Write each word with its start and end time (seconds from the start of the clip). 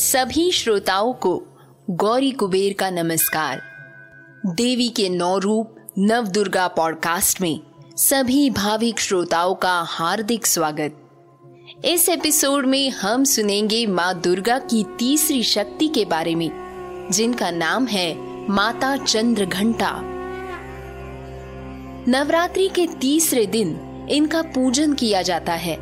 सभी 0.00 0.50
श्रोताओं 0.52 1.12
को 1.12 1.42
गौरी 1.90 2.30
कुबेर 2.30 2.72
का 2.72 2.90
नमस्कार। 2.90 3.62
देवी 4.46 4.88
के 4.88 5.08
नौ 5.08 5.38
रूप 5.38 5.74
नव 5.98 6.26
दुर्गा 6.26 6.68
पॉडकास्ट 6.68 7.40
में 7.40 7.60
सभी 7.96 8.50
भाविक 8.50 9.00
श्रोताओं 9.00 9.54
का 9.54 9.74
हार्दिक 9.80 10.46
स्वागत। 10.46 10.96
इस 11.84 12.08
एपिसोड 12.08 12.66
में 12.66 12.90
हम 12.90 13.24
सुनेंगे 13.24 13.86
माँ 13.86 14.20
दुर्गा 14.20 14.58
की 14.58 14.84
तीसरी 14.98 15.42
शक्ति 15.42 15.88
के 15.88 16.04
बारे 16.04 16.34
में, 16.34 16.50
जिनका 17.12 17.50
नाम 17.50 17.86
है 17.86 18.14
माता 18.50 18.96
चंद्र 18.96 19.44
घंटा 19.44 20.00
नवरात्रि 22.08 22.68
के 22.68 22.86
तीसरे 23.00 23.46
दिन 23.46 23.78
इनका 24.10 24.42
पूजन 24.42 24.94
किया 24.94 25.22
जाता 25.22 25.52
है। 25.52 25.76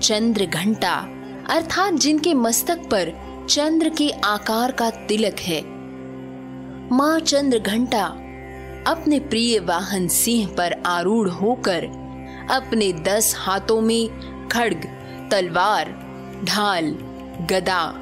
चंद्र 0.00 0.46
घंटा 0.46 1.08
अर्थात 1.50 1.94
जिनके 1.94 2.34
मस्तक 2.34 2.78
पर 2.78 3.27
चंद्र 3.50 3.88
के 3.88 4.10
आकार 4.10 4.72
का 4.72 4.90
तिलक 4.90 5.36
है। 5.40 5.60
माँ 6.92 7.20
चंद्र 7.20 7.58
घंटा 7.58 8.04
अपने 8.86 9.20
प्रिय 9.20 9.58
वाहन 9.58 10.08
सिंह 10.08 10.48
पर 10.48 10.72
आरूढ़ 10.86 11.28
होकर 11.28 11.84
अपने 12.50 12.92
दस 12.92 13.34
हाथों 13.38 13.80
में 13.80 14.08
खड्ग, 14.48 14.84
तलवार, 15.30 15.90
ढाल, 16.44 16.90
गदा, 17.50 17.94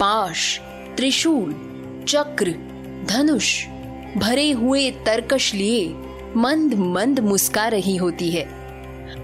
पाश, 0.00 0.60
त्रिशूल, 0.96 1.52
चक्र, 2.08 2.50
धनुष 3.08 3.66
भरे 4.16 4.50
हुए 4.52 4.90
तरकश 4.90 5.54
लिए 5.54 5.88
मंद 6.36 6.74
मंद 6.74 7.20
मुस्का 7.20 7.68
रही 7.68 7.96
होती 7.96 8.30
है। 8.30 8.46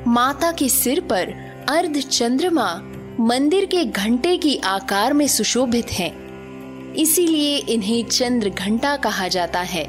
माता 0.08 0.52
के 0.52 0.69
सिर 0.69 1.00
पर 1.00 1.34
अर्ध 1.69 2.00
चंद्रमा 2.00 2.72
मंदिर 3.25 3.64
के 3.64 3.84
घंटे 3.84 4.36
की 4.36 4.56
आकार 4.56 5.12
में 5.12 5.27
सुशोभित 5.27 5.91
हैं। 5.91 6.94
इसीलिए 6.94 7.56
इन्हें 7.56 8.05
चंद्र 8.05 8.48
घंटा 8.48 8.97
कहा 8.97 9.28
जाता 9.28 9.61
है। 9.61 9.84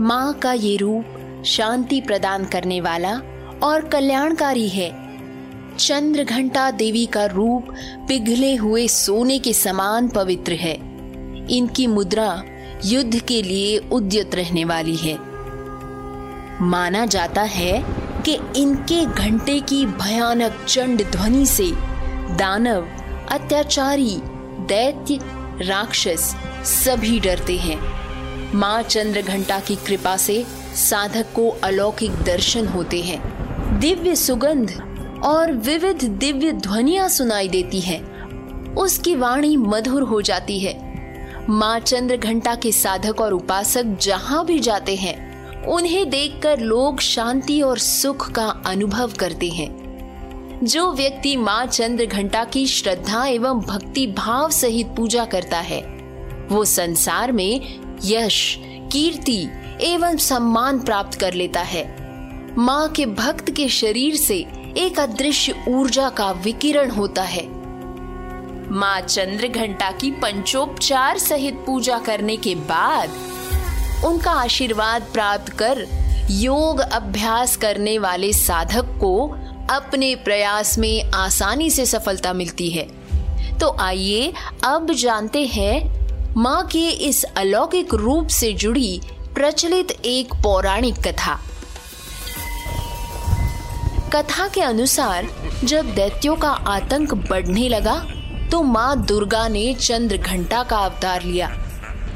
माँ 0.00 0.34
का 0.34 0.52
ये 0.52 0.76
रूप 0.76 1.04
शांति 1.46 2.00
प्रदान 2.00 2.44
करने 2.44 2.80
वाला 2.80 3.20
और 3.62 3.88
कल्याणकारी 3.88 4.68
है। 4.68 4.90
चंद्र 5.76 6.24
घंटा 6.24 6.70
देवी 6.70 7.06
का 7.06 7.26
रूप 7.26 7.74
पिघले 8.08 8.54
हुए 8.54 8.88
सोने 8.88 9.38
के 9.38 9.52
समान 9.52 10.08
पवित्र 10.08 10.52
है। 10.52 10.74
इनकी 11.50 11.86
मुद्रा 11.86 12.42
युद्ध 12.84 13.20
के 13.20 13.42
लिए 13.42 13.78
उद्यत 13.78 14.34
रहने 14.34 14.64
वाली 14.64 14.96
है। 14.96 15.18
माना 16.62 17.06
जाता 17.06 17.42
है 17.42 17.84
कि 18.22 18.38
इनके 18.56 19.04
घंटे 19.04 19.60
की 19.60 19.86
भयानक 19.86 20.64
चंड 20.68 21.02
ध्वनि 21.10 21.46
से 21.46 21.95
दानव, 22.30 22.86
अत्याचारी, 23.30 24.16
दैत्य, 24.58 25.20
राक्षस, 25.62 26.36
सभी 26.64 27.20
डरते 27.20 27.56
हैं। 27.56 27.96
माँ 28.54 28.82
चंद्र 28.82 29.22
घंटा 29.22 29.60
की 29.60 29.76
कृपा 29.76 30.16
से 30.16 30.46
साधक 30.74 31.26
को 31.34 31.48
अलौकिक 31.48 32.12
दर्शन 32.12 32.66
होते 32.66 33.02
हैं। 33.02 33.36
दिव्य 33.80 34.16
सुगंध 34.16 34.82
और 35.24 35.52
विविध 35.52 36.04
दिव्य 36.04 36.52
ध्वनिया 36.52 37.08
सुनाई 37.08 37.48
देती 37.48 37.80
हैं। 37.80 38.16
उसकी 38.74 39.14
वाणी 39.14 39.56
मधुर 39.56 40.02
हो 40.02 40.22
जाती 40.22 40.58
है। 40.58 40.96
माँ 41.50 41.78
चंद्र 41.78 42.16
घंटा 42.16 42.54
के 42.54 42.72
साधक 42.72 43.20
और 43.20 43.32
उपासक 43.32 43.84
जहाँ 43.84 44.46
भी 44.46 44.58
जाते 44.58 44.96
हैं, 44.96 45.26
उन्हें 45.62 46.10
देखकर 46.10 46.58
लोग 46.58 47.00
शांति 47.00 47.62
और 47.62 47.78
सुख 47.78 48.30
का 48.30 48.62
अनुभव 48.66 49.12
करते 49.18 49.48
हैं। 49.48 49.85
जो 50.62 50.92
व्यक्ति 50.92 51.36
माँ 51.36 51.66
चंद्र 51.66 52.06
घंटा 52.06 52.44
की 52.44 52.66
श्रद्धा 52.66 53.26
एवं 53.26 53.60
भक्ति 53.60 54.06
भाव 54.06 54.50
सहित 54.50 54.86
पूजा 54.86 55.24
करता 55.24 55.58
है, 55.58 55.80
वो 56.50 56.64
संसार 56.64 57.32
में 57.32 57.60
यश, 58.04 58.56
कीर्ति 58.92 59.48
एवं 59.80 60.16
सम्मान 60.16 60.80
प्राप्त 60.80 61.18
कर 61.20 61.34
लेता 61.34 61.60
है। 61.60 61.84
माँ 62.58 62.88
के 62.88 63.06
भक्त 63.06 63.50
के 63.50 63.68
शरीर 63.68 64.16
से 64.16 64.38
एक 64.76 65.00
अदृश्य 65.00 65.64
ऊर्जा 65.68 66.08
का 66.10 66.30
विकिरण 66.30 66.90
होता 66.90 67.22
है। 67.22 67.46
माँ 68.70 69.00
चंद्र 69.00 69.48
घंटा 69.48 69.90
की 69.90 70.10
पंचोपचार 70.10 71.18
सहित 71.18 71.54
पूजा 71.54 71.98
करने 71.98 72.36
के 72.36 72.54
बाद 72.54 73.10
उनका 74.04 74.30
आशीर्वाद 74.30 75.02
प्राप्त 75.12 75.48
कर 75.48 75.86
योग 76.30 76.80
अभ्यास 76.80 77.56
करने 77.56 77.98
वाले 77.98 78.32
साधक 78.32 78.84
को 78.84 79.36
अपने 79.70 80.14
प्रयास 80.14 80.78
में 80.78 81.10
आसानी 81.14 81.70
से 81.70 81.86
सफलता 81.86 82.32
मिलती 82.32 82.70
है। 82.70 82.88
तो 83.58 83.76
आइए 83.80 84.32
अब 84.64 84.92
जानते 84.92 85.44
हैं 85.46 86.34
माँ 86.36 86.66
के 86.66 86.88
इस 86.88 87.22
अलौकिक 87.24 87.94
रूप 87.94 88.28
से 88.28 88.52
जुड़ी 88.52 89.00
प्रचलित 89.34 89.90
एक 89.90 90.34
पौराणिक 90.34 90.94
कथा। 90.98 91.38
कथा 94.12 94.46
के 94.48 94.60
अनुसार, 94.60 95.28
जब 95.64 95.94
दैत्यों 95.94 96.36
का 96.36 96.50
आतंक 96.50 97.14
बढ़ने 97.30 97.68
लगा 97.68 97.98
तो 98.50 98.62
माँ 98.62 99.04
दुर्गा 99.04 99.46
ने 99.48 99.72
चंद्र 99.74 100.16
घंटा 100.16 100.62
का 100.62 100.76
अवतार 100.76 101.22
लिया। 101.22 101.50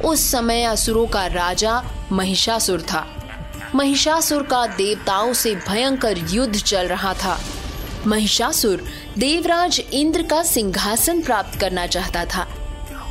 उस 0.05 0.29
समय 0.31 0.63
असुरों 0.63 1.05
का 1.07 1.25
राजा 1.27 1.81
महिषासुर 2.11 2.81
था। 2.81 3.05
महिषासुर 3.75 4.43
का 4.43 4.65
देवताओं 4.67 5.33
से 5.33 5.55
भयंकर 5.55 6.17
युद्ध 6.29 6.55
चल 6.55 6.87
रहा 6.87 7.13
था। 7.13 7.39
महिषासुर 8.07 8.83
देवराज 9.17 9.81
इंद्र 9.93 10.23
का 10.23 10.43
सिंहासन 10.43 11.21
प्राप्त 11.21 11.59
करना 11.59 11.87
चाहता 11.87 12.25
था। 12.25 12.47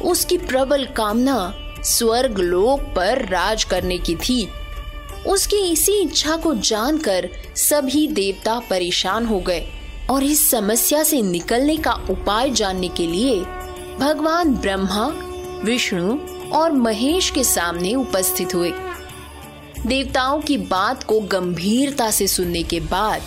उसकी 0.05 0.39
प्रबल 0.39 0.85
कामना 0.87 1.55
स्वर्ग 1.85 2.39
लोक 2.39 2.81
पर 2.97 3.29
राज 3.29 3.65
करने 3.65 3.99
की 3.99 4.15
थी। 4.15 4.49
उसकी 5.27 5.57
इसी 5.57 5.93
इच्छा 5.93 6.37
को 6.37 6.55
जानकर 6.55 7.29
सभी 7.57 8.07
देवता 8.09 8.59
परेशान 8.59 9.27
हो 9.27 9.41
गए 9.41 9.67
और 10.11 10.23
इस 10.23 10.51
समस्या 10.51 11.03
से 11.03 11.23
निकलने 11.23 11.77
का 11.77 11.93
उपाय 12.11 12.51
जानने 12.51 12.89
के 12.89 13.07
लिए 13.07 13.41
भगवान 13.99 14.55
ब्रह्मा, 14.55 15.07
विष्णु 15.65 16.19
और 16.51 16.73
महेश 16.73 17.31
के 17.31 17.45
सामने 17.45 17.95
उपस्थित 17.95 18.55
हुए। 18.55 18.73
देवताओं 19.87 20.41
की 20.41 20.57
बात 20.59 21.03
को 21.03 21.21
गंभीरता 21.21 22.11
से 22.11 22.27
सुनने 22.27 22.63
के 22.63 22.81
बाद 22.81 23.23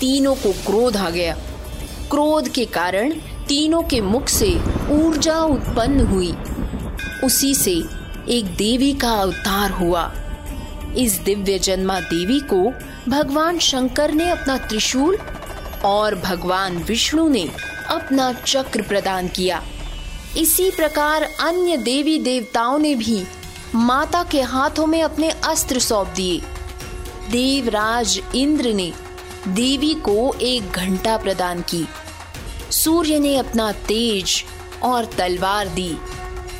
तीनों 0.00 0.34
को 0.34 0.52
क्रोध 0.52 0.96
आ 0.96 1.10
गया। 1.10 1.34
क्रोध 2.10 2.48
के 2.48 2.64
कारण 2.64 3.12
तीनों 3.48 3.82
के 3.82 4.00
मुख 4.00 4.28
से 4.28 4.54
ऊर्जा 4.90 5.38
उत्पन्न 5.40 6.00
हुई। 6.00 6.34
उसी 7.24 7.54
से 7.54 7.82
एक 8.28 8.44
देवी 8.44 8.92
का 8.92 9.10
अवतार 9.10 9.70
हुआ। 9.70 10.12
इस 10.96 11.12
दिव्य 11.12 11.58
जन्मा 11.58 12.00
देवी 12.00 12.40
को 12.40 12.72
भगवान 13.08 13.58
शंकर 13.58 14.12
ने 14.12 14.30
अपना 14.30 14.58
त्रिशूल 14.58 15.18
और 15.84 16.14
भगवान 16.14 16.76
विष्णु 16.76 17.28
ने 17.28 17.50
अपना 17.88 18.32
चक्र 18.32 18.82
प्रदान 18.82 19.28
किया। 19.28 19.62
इसी 20.38 20.70
प्रकार 20.70 21.22
अन्य 21.22 21.76
देवी 21.76 22.18
देवताओं 22.18 22.78
ने 22.78 22.94
भी 22.94 23.24
माता 23.76 24.22
के 24.22 24.40
हाथों 24.42 24.86
में 24.86 25.02
अपने 25.02 25.30
अस्त्र 25.30 25.78
सौंप 25.78 26.08
दिए। 26.08 26.38
देवराज 27.30 28.20
इंद्र 28.34 28.72
ने 28.72 28.92
देवी 29.48 29.94
को 29.94 30.34
एक 30.34 30.70
घंटा 30.70 31.16
प्रदान 31.16 31.62
की। 31.62 31.86
सूर्य 32.70 33.18
ने 33.18 33.36
अपना 33.36 33.72
तेज 33.72 34.44
और 34.82 35.04
तलवार 35.04 35.68
दी। 35.68 35.96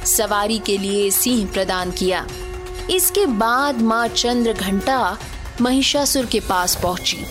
सवारी 0.06 0.58
के 0.58 0.78
लिए 0.78 1.11
सिंह 1.11 1.46
प्रदान 1.52 1.90
किया। 1.90 2.26
इसके 2.90 3.26
बाद 3.26 3.81
माँ 3.82 4.08
चंद्र 4.08 4.52
घंटा 4.52 5.19
महिषासुर 5.60 6.26
के 6.26 6.40
पास 6.40 6.78
पहुँची। 6.82 7.26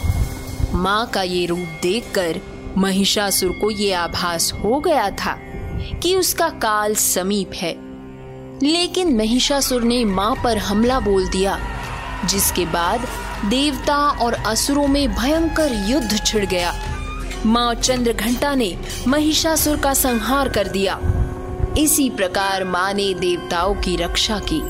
माँ 0.74 1.08
का 1.08 1.24
ये 1.24 1.46
रूप 1.46 1.80
देखकर 1.82 2.42
महिषासुर 2.78 3.52
को 3.52 3.72
ये 3.72 3.94
आभास 3.94 4.54
हो 4.54 4.80
गया 4.80 5.10
था 5.10 5.40
कि 6.04 6.16
उसका 6.16 6.50
काल 6.50 6.96
समीप 6.96 7.52
है। 7.54 7.83
लेकिन 8.64 9.16
महिषासुर 9.18 9.84
ने 9.84 10.06
माँ 10.06 10.36
पर 10.44 10.58
हमला 10.58 11.00
बोल 11.00 11.28
दिया, 11.28 11.60
जिसके 12.26 12.66
बाद 12.66 13.08
देवता 13.46 13.98
और 13.98 14.34
असुरों 14.34 14.88
में 14.88 15.16
भयंकर 15.16 15.74
युद्ध 15.90 16.26
छिड़ 16.26 16.46
गया। 16.46 16.74
माँ 17.46 17.74
चंद्र 17.74 18.14
घंटा 18.14 18.56
ने 18.56 18.78
महिषासुर 19.08 19.78
का 19.78 19.94
संहार 19.94 20.50
कर 20.50 20.68
दिया। 20.68 21.00
इसी 21.78 22.10
प्रकार 22.10 22.64
माँ 22.64 22.94
ने 22.94 23.14
देवताओं 23.14 23.76
की 23.76 23.96
रक्षा 23.96 24.40
की। 24.40 24.62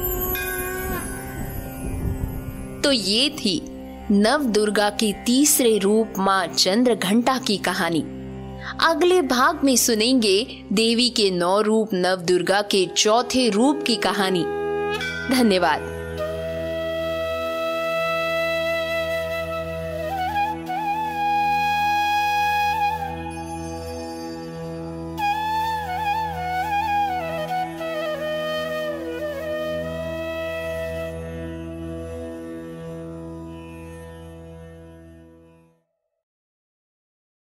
तो 2.82 2.92
ये 2.92 3.30
थी 3.30 3.62
नव 4.12 4.44
दुर्गा 4.44 4.90
की 4.90 5.14
तीसरे 5.26 5.78
रूप 5.78 6.14
माँ 6.18 6.48
चंद्र 6.48 6.96
घंटा 6.96 7.38
की 7.38 7.58
कहानी। 7.58 8.04
अगले 8.82 9.22
भाग 9.22 9.64
में 9.64 9.76
सुनेंगे 9.76 10.64
देवी 10.74 11.10
के 11.10 11.32
नौ 11.32 11.62
रूप 11.62 11.90
नव 11.94 12.16
दुर्गा 12.16 12.62
के 12.62 12.86
चौथे 12.98 13.50
रूप 13.50 13.84
की 13.88 13.96
कहानी। 13.96 14.44
धन्यवाद। 15.36 16.03